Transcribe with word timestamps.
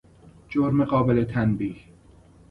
جرم 0.49 0.85
قابل 0.85 1.25
تنبیه 1.25 1.75